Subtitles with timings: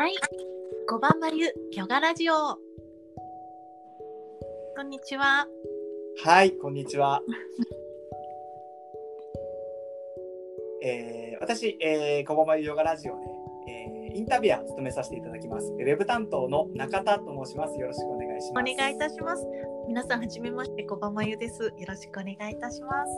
[0.00, 0.14] はい。
[0.88, 2.34] 五番眉ヨガラジオ。
[2.34, 2.58] こ
[4.82, 5.46] んにちは。
[6.24, 7.20] はい、こんにちは。
[10.82, 13.26] えー、私、えー、こばまゆヨガラジオで、
[13.68, 15.70] えー、インタビュアーを務めさせていただきます。
[15.70, 17.78] ウェブ担当の中田と申します。
[17.78, 18.74] よろしくお願いしおます。
[18.74, 19.46] 願いいたします。
[19.86, 21.62] 皆さんはじめまして、五番眉です。
[21.62, 23.12] よろしくお願いいたします。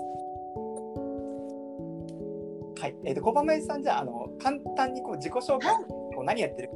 [2.81, 5.73] はい、えっ、と、こばまゆさん、じゃあ、あの、簡単にこう自己紹介、
[6.25, 6.75] 何やってるか。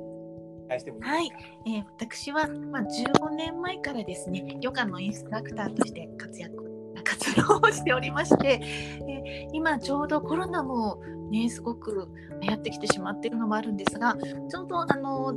[1.01, 1.31] はい、
[1.67, 6.65] えー私はまあ15年前からですね、ヨガのインストラクターとして活躍
[7.05, 8.61] 活動をしておりまして、
[9.09, 12.09] えー今ちょうどコロナもねすごく
[12.43, 14.17] やってきてしまっているのもあるんですが、
[14.51, 15.35] ちょうどあの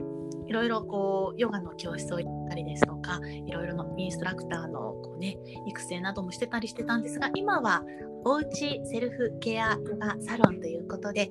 [0.47, 7.83] いろいろこうヨガの教室を行ったりですとか、いろいろのインストラクターのこうね育成などもしてたりしてたんですが、今は
[8.23, 11.29] おうちセルフケアヨガサロンということで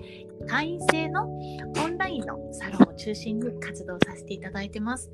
[0.48, 5.10] 会員制のオンラインのサロンを中心に活動させていただいてます。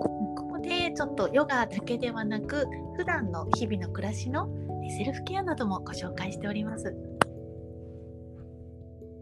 [0.00, 2.66] ここでちょっとヨガだけではなく
[2.96, 4.48] 普段の日々の暮らしの
[4.98, 6.94] セルフケアなどもご紹介しております。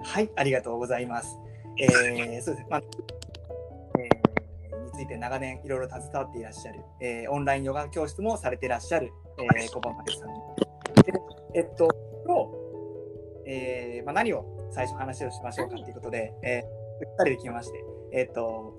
[0.00, 1.36] はい、ありがとうございます。
[1.80, 2.66] えー、そうですね。
[2.70, 2.82] まあ、
[4.98, 11.02] ついて長年いろいろ携わっていらっしゃる、えー、オンラインヨガ教室もされていらっしゃる、えー、小浜さん。
[11.04, 11.12] で
[11.54, 11.88] えっと、
[13.46, 18.74] えー、まあ、何を最初話をしましょうかということで、えー、2人で決めまして、えっと、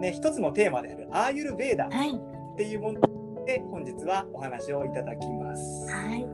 [0.00, 2.20] ね、一つのテーマであるアーユルベーダっはい、
[2.56, 3.00] ていうもの
[3.44, 5.92] で本日はお話をいただきます。
[5.92, 6.26] はい、は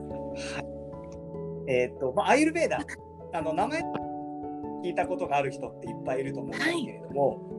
[1.67, 1.71] い。
[1.71, 2.79] えーっと、まあ、アイルベーダ、
[3.33, 3.81] あの名前
[4.83, 7.58] 聞いたことがある人っていっぱいいると思うんですけれども、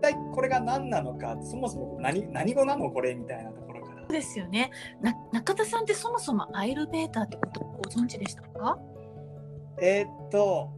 [0.00, 4.06] 体これが何なのか、そもそも何何語なのこれみたいなところから。
[4.06, 4.70] ですよね。
[5.00, 8.78] な中田さんってそもそもアイルベーターってことをご存知でしたか？
[9.80, 10.70] えーっと、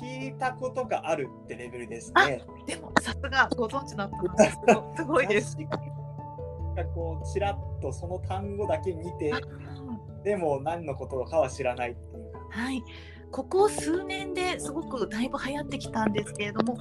[0.00, 2.42] 聞いたことがあるってレベルですね。
[2.66, 5.56] でもさすがご存知だったのですご すごいです。
[5.56, 5.98] 確かに
[6.94, 9.40] こうちらっとその単語だけ見てあ
[10.22, 12.82] でも何のことかは知らないっていうかはい、
[13.30, 16.78] ここ数年ですごくだいぶ流行ってきたんですけれども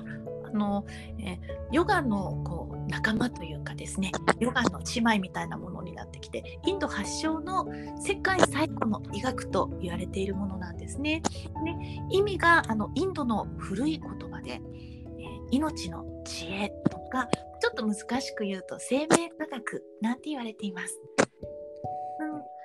[0.47, 0.85] あの、
[1.19, 1.39] え
[1.71, 7.67] ヨガのこう仲間というかですねヨガの姉妹みたいなものになってきてインド発祥の
[8.01, 11.21] 世界最古の医学と言われているものなんですね。
[11.63, 14.61] ね意味があのインドの古い言葉で、え
[15.51, 17.27] 命の知恵とか
[17.59, 20.99] ちょっと難しく言うと生命科学なんて言われています。
[22.21, 22.57] うん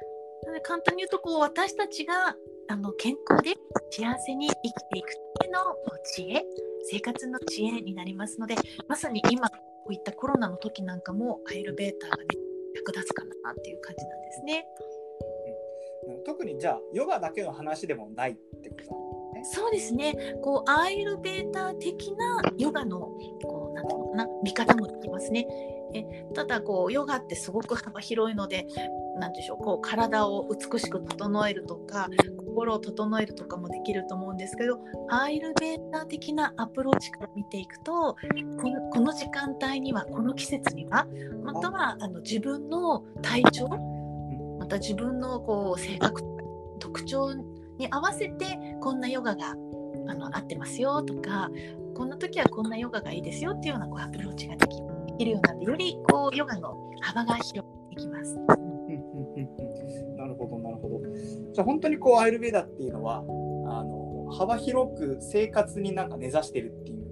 [0.62, 2.36] 簡単に言うとこう私たちが
[2.68, 3.54] あの健康で
[3.90, 4.60] 幸せに生き
[4.92, 5.60] ていくための
[6.14, 6.44] 知恵
[6.84, 8.56] 生活の知恵になりますので
[8.88, 9.56] まさに今こ
[9.90, 12.24] ういったコロナの時なんかもアイルベーターがね
[12.74, 14.66] 役立つかなっていう感じなんですね。
[14.78, 14.92] うん
[16.24, 23.00] 特にじゃあヨガだけの話でもないってことだそうですねこうアイルベーター的なヨガの
[23.44, 25.46] こうなんていうのかな見方もできますね。
[25.94, 26.04] え
[26.34, 28.66] ただこうヨガってすごく幅広いので
[29.18, 32.08] なんでしょうこう体を美しく整えるとか
[32.38, 34.78] 心を整えるとかもできると思うんですけど
[35.10, 38.16] アイルベーター的なアプローチから見ていくと
[38.60, 41.06] このこの時間帯にはこの季節には
[41.44, 42.08] またはあ。
[42.12, 43.68] の自分の体調
[44.58, 46.22] また自分のこう性格
[46.78, 47.34] 特徴
[47.78, 49.54] に合わせてこんなヨガが
[50.08, 51.50] あの合ってますよとか
[51.94, 60.04] こんな時はこんなヨガがいいですよっていうようなこうアプローチができできるようになってよりこうヨガの幅が広がっていきます。
[60.16, 61.00] なるほどなるほど。
[61.52, 63.22] じゃあ本当にこうアイルベーダっていうのはあ
[63.84, 67.02] の幅広く生活になんか根ざしてるっていう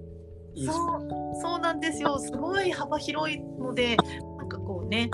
[0.65, 2.17] そうそうなんですよ。
[2.19, 3.95] すごい幅広いので
[4.37, 5.09] なんかこうね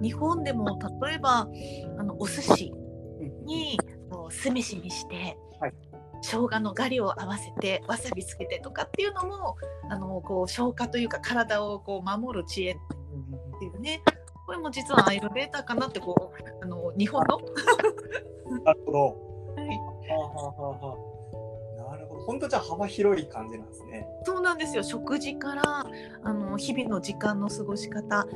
[0.00, 1.48] 日本でも例えば
[1.98, 2.72] あのお寿司
[3.20, 3.78] うんに
[4.10, 5.72] こう酢飯にして、はい。
[6.22, 9.56] 生姜のガリを合わせてわさびつけてとかっていうのも
[9.90, 12.76] あのこう消化というか体をこう守る知恵っ
[13.58, 14.00] ていうね
[14.46, 17.40] これも実はアイルベーターかなってこうあの日本の、
[18.64, 18.98] なるほど。
[19.56, 22.20] はい、はあはあはなるほど。
[22.22, 24.06] 本当じゃあ幅広い感じなんですね。
[24.24, 25.86] そうなんですよ食事から
[26.22, 28.26] あの日々の時間の過ごし方あ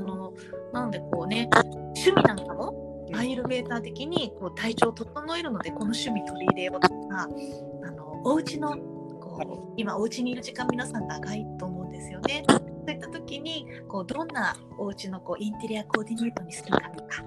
[0.00, 0.32] の
[0.72, 1.48] なのでこうね
[1.96, 7.28] 趣味なんかもアイルベーター的にこう体調を整えるのでこの趣味取り入れようとか
[7.84, 8.76] あのお家の
[9.20, 12.44] こう今お家にいる時間皆さん長いと思うんですよね。
[12.84, 17.22] そういった時にこうどんなお家のこうインテリアコーディネートにするかとか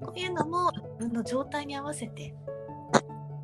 [0.00, 2.34] こういうのも自分の状態に合わせて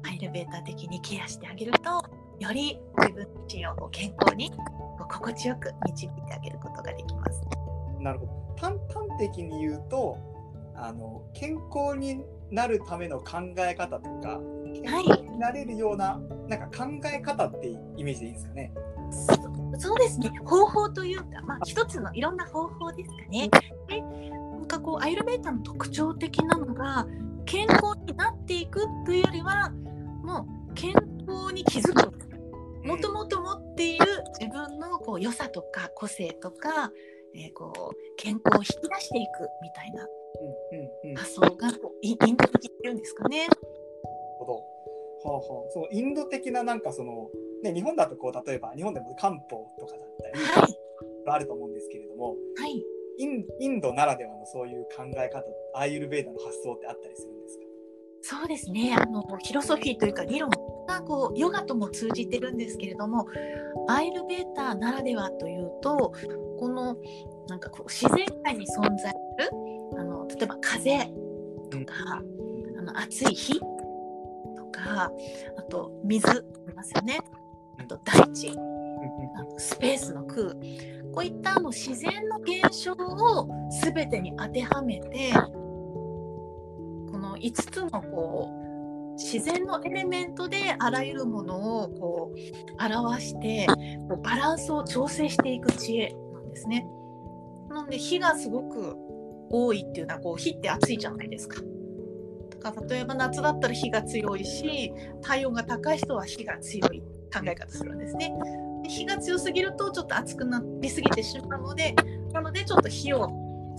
[0.02, 2.02] アイルベーター的にケアしてあげると
[2.38, 4.50] より自分自身を健康に
[4.98, 7.42] 心地よく導いてあげることができます。
[8.00, 8.32] なるほど。
[8.56, 10.16] 端端的に言うと
[10.74, 14.40] あの健康になるための考え方とか
[14.72, 16.18] 健康になれるような、
[16.48, 18.72] なんか考え方ってイメージでいいですかね？
[19.10, 19.39] そ
[19.80, 23.48] そうですね方法というか、まあ、一つのいろんな方法ですかね。
[23.88, 27.06] でなんかこうアイルベータの特徴的なのが
[27.46, 29.70] 健康になっていくというよりは
[30.22, 30.92] もう健
[31.26, 32.12] 康に気づく
[32.84, 34.06] もともと持っている
[34.38, 36.92] 自分のこう良さとか個性とか、
[37.34, 40.06] えー、こう健康を引き出していくみたいな
[41.16, 43.48] 発想がこうインド的っていうんですかね。
[44.38, 44.79] ほど
[45.24, 47.28] はあはあ、そのインド的ななんかその、
[47.62, 49.40] ね、日本だとこう例えば日本でも漢方
[49.78, 50.78] とかだったり、はい、
[51.26, 52.82] あると思うんですけれども、はい、
[53.18, 55.44] インインドならではのそういう考え方
[55.74, 57.64] アーユルベーダの発想ってあったりするんですか？
[58.22, 58.94] そうですね。
[58.94, 60.50] あのフィロソフィーというか理論
[60.86, 63.26] がこうヨガとも通じてるんですけれども
[63.88, 66.12] アイルベータならではというと
[66.58, 66.96] この
[67.48, 69.14] なんかこう自然界に存在する
[69.98, 70.98] あの例えば風
[71.70, 73.66] とか、うん、あの暑い日と
[74.70, 75.10] か
[75.56, 76.34] あと水あ
[76.68, 77.20] りますよね
[77.78, 80.52] あと大地あのスペースの空
[81.12, 83.48] こういったあの自然の現象を
[83.82, 85.32] 全てに当てはめて
[87.10, 88.60] この5つのこう
[89.14, 93.66] 自然のエレメントであらゆるものをこう表して
[94.08, 96.86] こうバランスを調整していく知恵なんですね。
[97.68, 98.96] なので火がすごく
[99.50, 101.60] 多いっていうのはこう火って暑いじゃないですか。
[102.60, 104.92] か例えば夏だったら火が強いし
[105.22, 107.00] 体温が高い人は火が強い
[107.32, 108.32] 考え方するんですね。
[108.88, 111.94] 火が強すぎるとちょっと熱くなりすぎてしまうので
[112.32, 113.28] なのでちょっと火を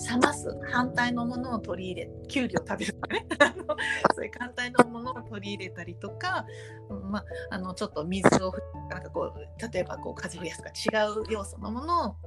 [0.09, 3.25] 冷ます反対のものを取り入れきゅうりを食べるとかね
[4.15, 6.45] そういう反対のものを取り入れたりとか、
[6.89, 8.53] うんまあ、あのちょっと水を
[8.89, 12.17] なんかこう例えばこう風邪を増やすか違う要素のものをこ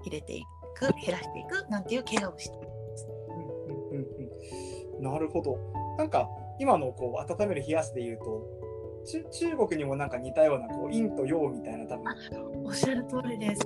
[0.00, 0.44] う入れてい
[0.74, 2.66] く減らしていくなんていうケアをしていま
[2.96, 3.08] す。
[5.00, 5.58] なるほど
[5.96, 6.28] なんか
[6.58, 8.42] 今のこう温める冷やすでいうと
[9.30, 12.04] 中国にもなんか似たようなこう陰と陽みたいな多分。
[12.64, 13.62] おっしゃる通りです。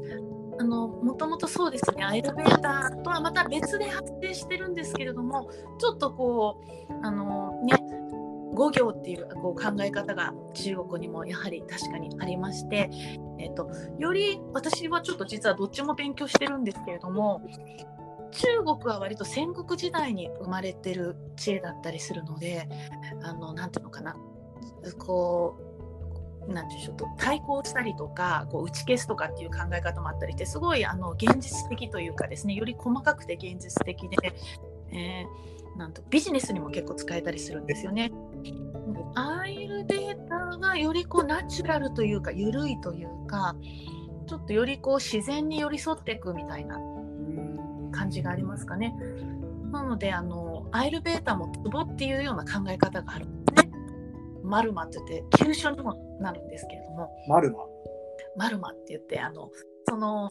[0.58, 2.04] あのもともとそうですね。
[2.04, 5.48] アイルベーターとはまた別で発生してるんですけれども
[5.78, 6.60] ちょっとこ
[6.90, 7.76] うあのね
[8.52, 12.90] 五行っていうこう考え方が中国にもやはり確かにありまして、
[13.38, 17.40] えーと、より私はちょっと実はどっちも勉強してるんですけれども
[18.30, 22.68] 中国は割と戦国時代に生まれてる知恵だったりするので
[23.22, 24.16] あのなんていうのかな。
[24.98, 25.58] こ
[26.48, 34.16] うなんていうんでしょう対抗したりとかこう打ち消すとかっていう考え方もあったりしてすごいあの現実的というかですねより細かくて現実的で、
[34.90, 38.10] えー、なんとビジネスにも結構使えたりするんですよね。
[39.14, 43.56] アイルデータがよりこうナチュラルというか緩いというか
[44.26, 46.78] ちょっとよりこう自然に寄り添っていくみたいな。
[47.90, 48.94] 感じがありますかね。
[49.72, 53.72] なのであのアイルベータもツボっていうような考え方があるんですね。
[54.42, 57.58] マルマって言って急所にもなるんですけれどもマルマ？
[58.36, 59.50] マルマって言ってあの
[59.88, 60.28] その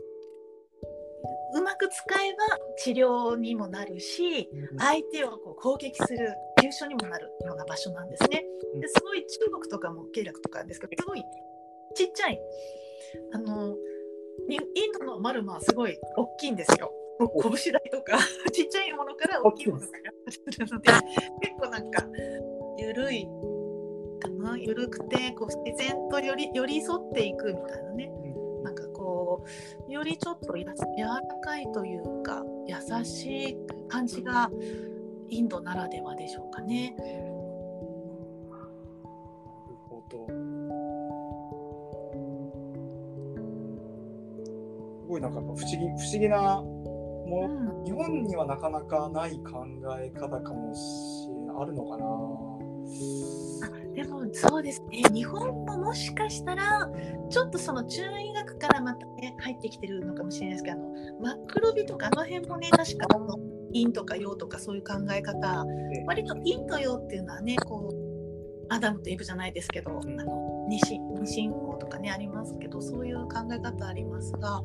[1.54, 8.44] うまく使えば治療にもなるし、相手をこう攻撃する急所にもなるような場所なんですね。
[8.80, 11.24] ですごい中国とかも経絡とかですけどすごい
[11.96, 12.40] ちっちゃい
[13.34, 13.76] あの
[14.48, 14.60] イン
[15.00, 16.92] ドのマルマはすごい大きいんですよ。
[17.27, 18.18] 拳台とか
[18.54, 19.81] ちっちゃいものから大きいもの。
[19.81, 19.88] が
[20.30, 20.92] するので
[21.42, 22.07] 結構なんか
[22.77, 23.27] 緩い
[24.19, 29.44] かな緩くてこう自然とより寄り添っていくみたいなね、うん、なんかこ
[29.88, 34.50] うよりちょっとや柔らかいというか優しい感じが
[35.27, 36.96] インドならではでしょうかね。
[36.98, 37.05] な
[38.58, 40.27] るほど。
[45.01, 46.63] すごいなんか不思議不思議な
[47.29, 49.65] もの、うん、日本にはなかなかない考
[50.00, 52.05] え方かもしれないあるのかな。
[53.93, 55.03] でもそうですね。
[55.13, 56.89] 日本ももしかしたら
[57.29, 60.77] ちょっとその中医学からまたね入ってきてるのかもしれないですけど
[61.21, 63.38] マクロビとかあの辺もね確かあの
[63.74, 65.65] 陰とか陽とかそういう考え方
[66.07, 68.09] 割と陰と陽っていうのはねこう
[68.69, 74.62] アダムとイブじゃないですけど、あの二進二進法とかねありますけどそういう考え方ありますが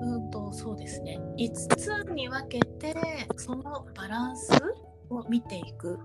[0.00, 2.94] うんとそうですね5つに分けて
[3.36, 4.50] そのバランス
[5.10, 5.98] を見ていく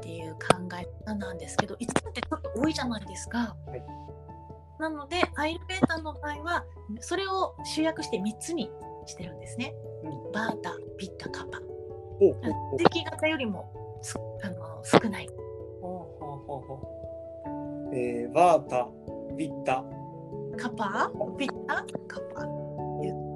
[0.00, 0.38] っていう考
[0.80, 3.56] え方なんですけど5つってちょっと多いじゃないですか。
[3.66, 3.82] はい、
[4.78, 6.64] なのでアイルベータの場合は
[7.00, 8.70] それを集約して3つに
[9.06, 9.74] してるんですね。
[10.04, 11.60] うん、バータ、ピッタ、カパ。
[12.76, 13.72] 敵型よりも
[14.42, 15.28] あの少ない。
[17.92, 18.88] えー、バータ、
[19.36, 19.84] ビッタ、
[20.56, 22.57] カパ、ビッタ、カパ？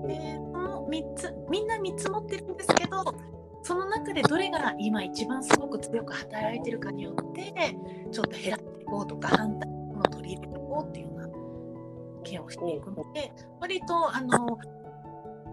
[0.08, 3.04] 言って、この3つ、みんな3つ持ってるんですけど、
[3.62, 7.76] その中でどれが今一番すごく強く働いてるかによって
[8.10, 11.28] ちょっと減らしていこうとか反対のを取り入れていこうっていうような
[12.24, 14.58] ケアをしていくので割とあの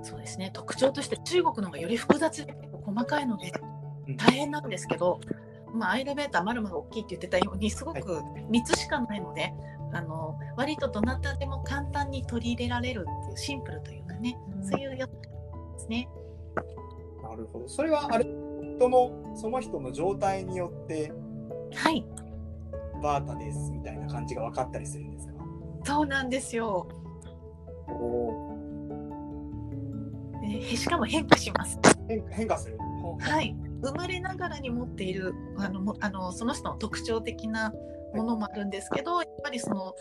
[0.01, 2.53] そうですね特徴として中国の方がより複雑で
[2.83, 3.51] 細かいので
[4.17, 5.19] 大変なんですけど、
[5.71, 9.53] まあ、アイルベーターまるまる大きいって言ってたようにすごく3つしかないので、
[9.91, 15.17] あの割とどなたでも簡単に取り入れられるっていうシンプルというかね、そういうやつで
[15.79, 16.07] すね。
[17.23, 17.67] なるほど。
[17.67, 21.11] それはあれ人のその人の状態によって
[21.75, 22.05] はい
[23.01, 25.33] バータですみたいな感じが分かったりするんですか？
[25.83, 26.87] そうなんですよ。
[27.87, 28.55] お
[30.43, 31.79] えしかも変化します。
[32.07, 32.77] 変変化する？
[33.19, 33.55] はい。
[33.81, 37.73] 生まれながらに持っているあのもあのその人の特徴的な
[38.13, 39.93] ものもあるんですけど、やっぱりその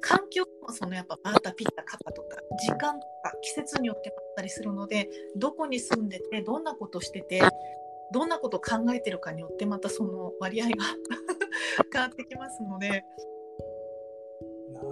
[0.00, 7.40] 環境もそのやっぱバータピッタカパとか時間とか季節によってもあったりするのでどこに住んでてどんなことしてて
[8.12, 10.72] どんなことを考えてるかによってまたその割合が
[11.92, 12.96] 変わってきますのでな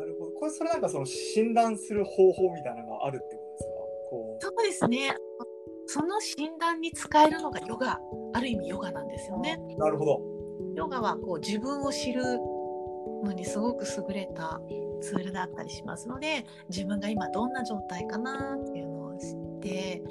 [0.04, 0.32] るほど。
[0.32, 3.70] これそれなんかその診断する方法みたいなのがあるってことですか？
[4.10, 5.16] こうそうですね
[5.86, 7.98] その診断に使えるのがヨガ
[8.32, 9.58] ある意味ヨガなんですよね。
[9.76, 10.20] なるほど。
[10.76, 12.22] ヨガはこう自分を知る
[13.24, 14.60] のにすごく優れた
[15.00, 20.02] ツールだったりしますので自分が今どんな状態かなっていうのを知って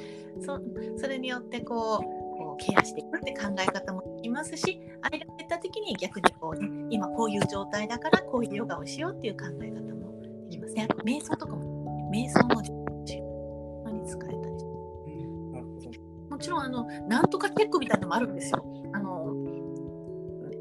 [0.41, 0.59] そ
[0.97, 10.87] それによってこうこうケアしていくって考え方もできますしアイルベータ的に逆にこう、ね、今こういう状態だからこういうヨガをしようっていう考え方もできますね。
[10.89, 15.89] あと瞑想とかも瞑想も自分に使えたりしうん、なるほど。
[16.29, 18.63] もちろんあのなんとかチェックみたいなのもあるんですよ。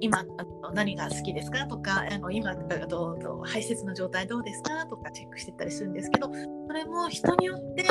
[0.01, 1.67] 今あの何が好きですか？
[1.67, 4.87] とかあの今あどうどう排泄の状態どうですか？
[4.87, 6.31] とかチェックしてったりするんですけど
[6.67, 7.85] それも人によって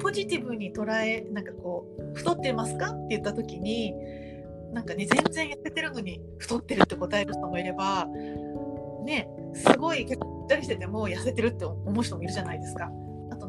[0.00, 2.90] ポジティブに捉えなんかこう太ってますか？
[2.90, 3.94] って言った時に
[4.72, 8.06] なんかね全然痩せてるのに太ってるって答える人もいれば
[9.04, 12.90] ねすごい結構ぽったりしてても痩せてるって思う人もいるじゃないですか。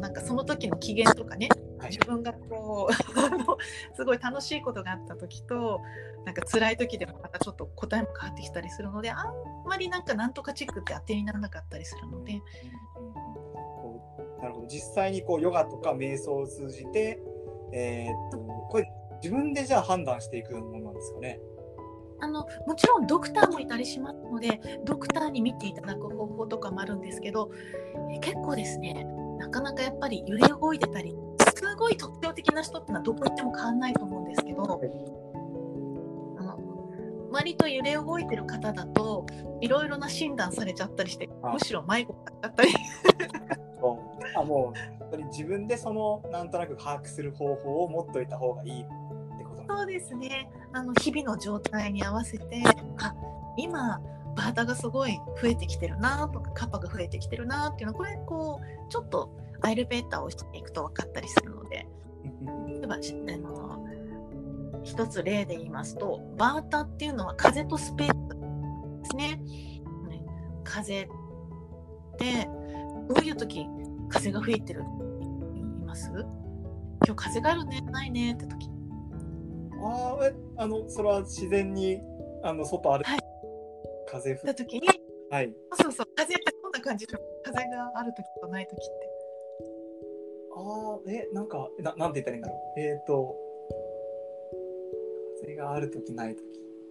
[0.02, 1.48] なんかその時の機嫌とかね
[1.80, 2.94] はい自分がこう
[3.96, 5.80] すごい楽しいことがあった時と
[6.26, 9.34] なんか辛い時でもまたちょっと答えも変わってきたりするのであん
[9.66, 12.42] まりなんかなんとかチェックって当てにならなかったりするので
[13.82, 14.02] こ
[14.40, 17.22] うなるほど実際にこうヨガとか瞑想を通じて、
[17.72, 18.92] えーっとこれ
[19.22, 21.40] 自分でじゃあ判断していくものなんですかね。
[22.22, 27.50] あのもちろんドクターもいたりしますのでドクターに見ていただく方法とかもあるんですけど
[28.14, 29.08] え結構ですね
[29.42, 31.16] なかなかやっぱり揺れ動いてたり
[31.56, 36.60] すごい特徴的な人ってのはどこ行っても変わんないと思うんですけど、あの
[37.32, 39.26] 割と揺れ動いてる方だと
[39.62, 41.54] いろいろな診断されちゃったりしてあ。
[41.54, 42.70] むしろ迷子だったり。
[44.36, 50.52] あもう本当に自分でそのなんとなく把握する方法を持っといた方がいいってことそうですね。
[50.72, 52.62] あの日々の状態に合わせて
[53.00, 53.16] あ
[53.58, 54.00] 今
[54.36, 61.88] バータがすごい増えてきてるなとかカッパが増えてきてるなっていうのはこれこうちょっとアイルベーターをしていくと分かったりするので。
[62.68, 63.86] 例えばしあの
[64.84, 68.14] 一つ例で言いますとバータっていうのは風とスペース
[69.04, 69.40] ですね。
[70.10, 70.24] ね
[70.64, 71.08] 風っ
[72.18, 72.48] て
[73.08, 73.68] どういう時
[74.10, 76.10] 風が吹いてるいます？
[76.12, 76.26] 今
[77.08, 78.70] 日風があるねないねって時。
[79.84, 82.00] あーえあのそれは自然に
[82.44, 83.20] あの外歩く、はい
[84.12, 84.88] 風吹た時に
[85.30, 85.54] はい。
[85.82, 88.84] そうそう風ってこんな感じで風がある時とない時って。
[90.54, 92.80] ああえなんかななんて言ったらいいんだろう。
[92.80, 93.38] えっ、と
[95.42, 96.44] 風がある時ない時。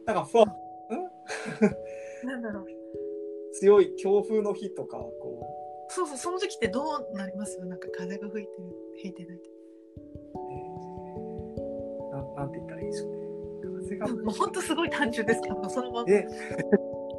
[0.06, 0.46] なんかふわ
[2.24, 2.66] なんだろう。
[3.52, 5.46] 強い強風の日とかこ
[5.88, 7.58] そうそうその時ってどうなります？
[7.66, 8.64] なんか風が吹いてる
[8.96, 9.50] 吹いてない時。
[9.50, 9.52] う、
[10.52, 13.20] えー、なんなんて言ったらいいでしょうね。
[13.82, 16.10] 風がもうほんとすごい単純ですけどそのまま。
[16.10, 16.26] え？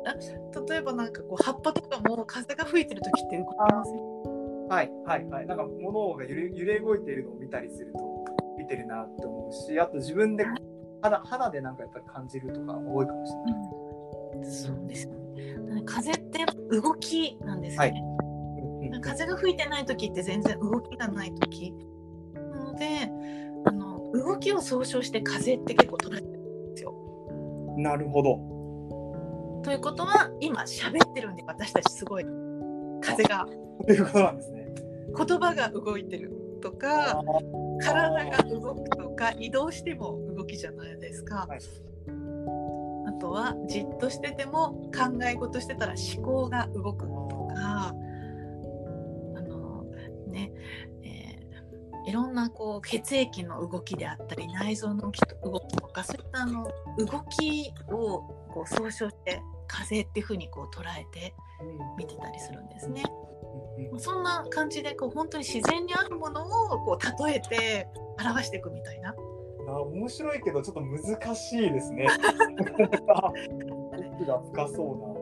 [0.68, 4.22] 例えばなんかこう葉っぱとかも風が吹いてる時って動きません。
[4.68, 5.46] はいはいはい。
[5.48, 8.00] なんか物が揺れ揺れ動いているのを見たりすると
[8.58, 10.46] 見てるなって思うしあと自分で
[11.02, 15.84] 肌肌でなんかやっぱり感じるとか多いかもしれない、そうですよね。
[15.86, 18.02] 風って動きなんですよね。
[18.06, 18.22] うんうん
[19.02, 21.74] 風が吹いてない時って全然動きがない時。
[22.34, 22.86] なので
[23.66, 26.94] あの動きを総称して風って結構捉えてるんですよ。
[27.78, 28.51] なるほど
[29.64, 32.26] ということは今喋ってるんで私たちすごい。
[33.02, 33.48] 風が。
[33.86, 34.74] ということなんですね。
[35.16, 37.22] 言葉が動いてるとか
[37.82, 41.46] 体が動くとか移動しても動きじゃないですか。
[41.48, 41.60] はい。
[43.08, 47.94] あとはじっとしてても考え事してたら思考が動くとかあ
[49.42, 49.84] の
[50.28, 50.52] ね、
[51.04, 51.42] えー
[52.04, 61.34] いろんなこう血液の動きであったり内臓の動きと動きとかそういったあの動きをこう総称して風っていうふうにこう捉えて
[61.98, 63.04] 見てたりするんですね。
[63.98, 67.88] そんな感じでこう本当に自然にあるものをこう例えて
[68.20, 69.16] 表していくみたいな。
[69.68, 72.08] あ面白いけどちょっと難しいですね。
[74.14, 75.22] 奥が深そ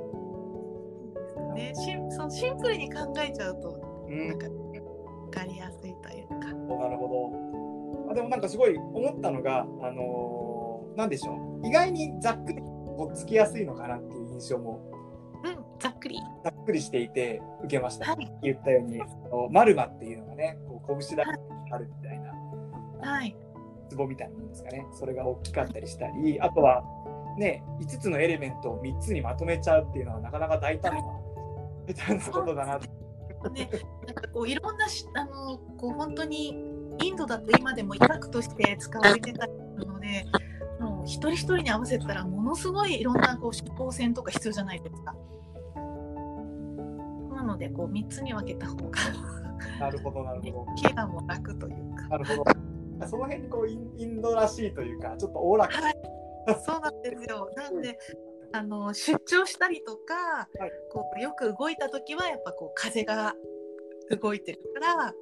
[1.37, 1.53] うな。
[1.55, 6.35] ね、シンそのシンプルに考えちゃうと、うん、なんか分かりやすいというか。
[6.35, 7.31] なるほ
[8.05, 8.11] ど。
[8.11, 11.33] あでもなんかすごい思ったのが、あのー、なんでしょ
[11.63, 12.68] う意外にざっくりと
[13.07, 14.81] っつきやすいのかなっていう印象も。
[15.79, 16.17] ざっくり。
[16.43, 19.01] ざっくりしていて受けました、はい、言ったように
[19.51, 21.31] マルマっていうのがねこう拳だけ
[21.71, 22.33] あるみたいな、
[23.09, 23.35] はい、
[23.95, 24.85] 壺みたいなものですかね。
[24.91, 26.83] それが大きかったりしたりあとは
[27.37, 31.01] ね5つのエレメントを3つにまとめちゃうっていうのはなかなか大胆な
[31.87, 32.23] みたいな。
[32.25, 32.79] ことだな
[33.53, 33.69] ね、
[34.05, 36.49] なんかこういろんなしあのこう本当に
[37.01, 40.25] インドだと今でも医学として使われてたので
[40.79, 45.15] もう一人一人に合わせたらものすごいいろんなこう指向線とか必要じゃないですか。
[47.35, 48.99] なのでこう3つに分けた方が
[49.79, 50.73] なるほどなるほど。
[50.75, 52.07] ケアも楽というか。
[52.09, 52.43] なるほど。
[53.07, 55.95] その辺にこうインドらしいというかちょっとおおらか、はい、
[56.65, 57.49] そうなんですよ。
[57.55, 57.97] なんで
[58.51, 63.35] あの出張したりとか、はい、こうよく動いた時はやっぱこう風が
[64.21, 65.13] 動いてるから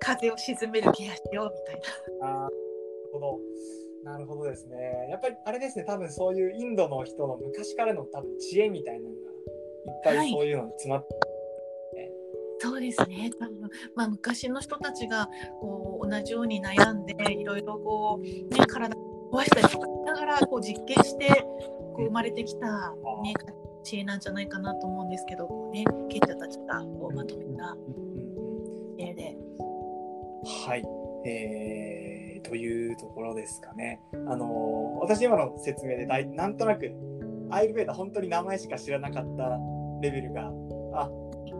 [0.00, 1.80] 風を沈めるケアしようみたい
[2.20, 2.26] な。
[2.28, 2.56] あなる
[3.12, 3.38] ほど。
[4.04, 5.08] なるほどですね。
[5.10, 9.20] やっぱりあれですね、多分そういうインドの人の昔からの多分知恵みたいなのが
[10.14, 11.32] いっぱいそういうのに詰まって、はい
[12.62, 13.28] そうですね。
[13.40, 15.28] 多分、まあ、昔の人たちが
[15.60, 18.94] こう同じように悩んでいろいろこう、ね、体
[19.32, 21.44] 壊したりとかしながらこう実験して
[21.96, 22.94] こう生まれてきた、
[23.24, 23.34] ね、
[23.82, 27.76] 知恵なんじゃないかなと思うんですけどこう、ね、賢者たちがこうまとめた
[28.96, 29.36] 知恵で。
[30.44, 30.84] はい、
[31.28, 34.00] えー、というところですかね。
[34.26, 36.92] あの私今の説明でだいなんとなく
[37.50, 39.58] アイルベーダ本当に名前しか知らなかった
[40.00, 40.50] レベルが
[40.94, 41.08] あ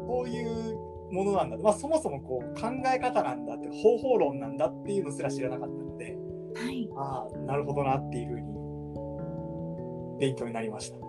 [0.07, 0.77] こういう
[1.13, 6.17] ものなんだ、まあ、そもそもこう考え方なんだって方法論なんだっていうのすら知らなかったので、
[6.55, 10.97] はい、ああなるほどなっていうふうに勉強になりました。
[10.97, 11.01] あ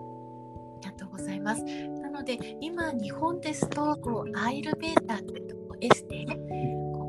[0.82, 1.64] りがとうございます。
[1.64, 5.42] なので今日本ですとこうアイルベータって
[5.80, 6.26] エステ、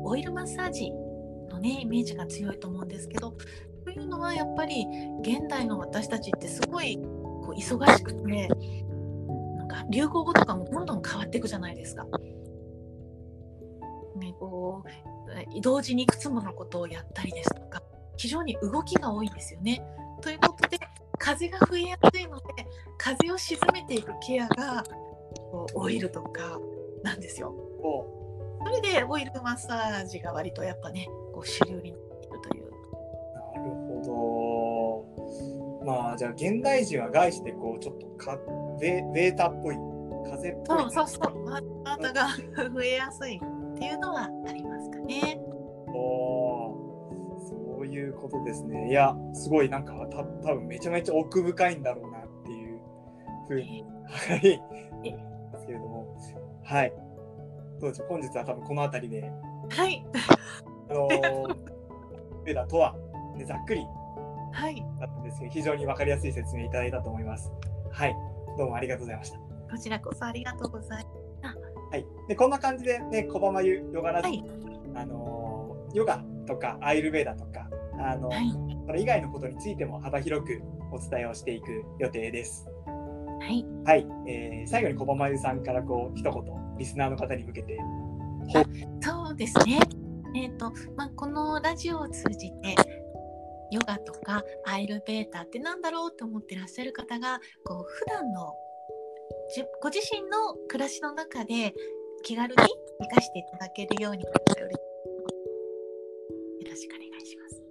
[0.04, 0.92] オイルマッサージ
[1.56, 3.34] のねイメージが強いと思うんですけど
[3.84, 4.86] というのはやっぱり
[5.22, 8.48] 現代の私たちってすごいこう忙しくて
[9.58, 12.06] なんか流行語とかもどんどん変わっていくじゃないですか。
[14.16, 17.82] ね、こう同時にいくつものことをやったりですとか
[18.16, 19.82] 非常に動きが多いんですよね。
[20.22, 20.78] ということで
[21.18, 22.44] 風が増えやすいので
[22.96, 24.82] 風を沈めていくケアが
[25.50, 26.58] こうオイルとか
[27.02, 27.54] なんですよ。
[28.64, 32.64] それでオイルマッサージが割とやっぱねこう主流になっているという。
[33.34, 33.70] なる
[34.02, 35.06] ほ
[35.82, 35.84] ど。
[35.84, 38.38] まあじゃあ現代人は外してこうちょっとか
[38.80, 39.76] ベベータっぽい
[40.30, 40.78] 風っぽい。
[40.80, 41.44] そうそうそう。
[41.84, 42.28] またが
[42.72, 43.36] 増えやすい。
[43.36, 45.38] っていうのはありますかね。
[45.88, 46.72] お
[47.46, 48.88] そういうことですね。
[48.88, 52.80] いや、すごいなんかた多分めちゃめちゃ奥深いんだろうなっていう
[53.46, 54.58] ふうに、はい、で
[55.58, 56.16] すけれども、
[56.64, 56.92] はい。
[57.78, 59.30] どうでしょう、本日は多分この辺りで、
[59.68, 60.06] はい。
[60.90, 61.56] あの
[62.44, 62.94] ベダとは、
[63.36, 63.82] ね、ざっくり
[64.52, 64.82] はい。
[65.00, 67.52] だったんですけど、非常に分かりやすい説明いただいたと思います。
[67.90, 68.14] はい。
[68.56, 69.38] どうもありがとうございました。
[69.38, 71.04] こちらこそありがとうござい
[71.42, 71.76] ます。
[71.90, 74.44] はい、でこんな感じでね小浜湯ヨガラジ、はい、
[74.96, 77.68] あのヨガとかアイルベーダとか
[77.98, 78.50] あの、はい、
[78.86, 82.66] それ以外のことについても幅広くお伝えをしていく予定です。
[83.40, 87.78] はい、はいえー、最後に小浜湯さんからこう一言リスナーの方に向けて。
[89.00, 89.78] そうですね。
[90.36, 92.76] えーとまあ、このラジオを通じて
[93.70, 98.52] ヨガとかアイルベータってなんだろうと思ってらっしゃる方がこう普段の
[99.82, 101.72] ご自身の暮らしの中で
[102.22, 102.54] 気軽に
[103.00, 104.30] 生かしていただけるようによ
[106.68, 107.62] ろしくお願いします。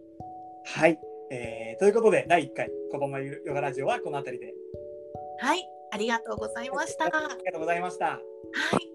[0.80, 1.00] はい、
[1.30, 4.54] えー、ということで第1回子供ヨガラジオはこの辺りで。
[5.40, 7.06] はい、ありがとうございました。
[7.06, 8.06] ありがとうございました。
[8.08, 8.20] は
[8.82, 8.95] い。